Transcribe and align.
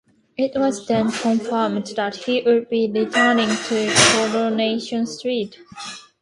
It 0.35 0.53
was 0.55 0.87
then 0.87 1.11
confirmed 1.11 1.85
that 1.95 2.15
he 2.15 2.41
would 2.41 2.71
be 2.71 2.89
returning 2.91 3.49
to 3.49 3.93
"Coronation 4.15 5.05
Street". 5.05 5.59